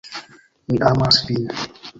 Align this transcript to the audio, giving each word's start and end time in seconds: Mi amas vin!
Mi 0.71 0.81
amas 0.93 1.21
vin! 1.29 1.47